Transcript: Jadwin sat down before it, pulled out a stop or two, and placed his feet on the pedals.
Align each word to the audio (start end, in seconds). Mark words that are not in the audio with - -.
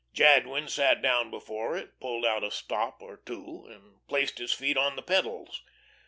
Jadwin 0.13 0.67
sat 0.67 0.99
down 0.99 1.29
before 1.29 1.77
it, 1.77 1.99
pulled 1.99 2.25
out 2.25 2.43
a 2.43 2.49
stop 2.49 3.03
or 3.03 3.17
two, 3.17 3.67
and 3.69 3.99
placed 4.07 4.39
his 4.39 4.51
feet 4.51 4.75
on 4.75 4.95
the 4.95 5.03
pedals. 5.03 5.61